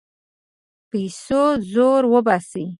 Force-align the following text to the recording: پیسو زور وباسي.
پیسو 0.89 1.43
زور 1.71 2.03
وباسي. 2.13 2.65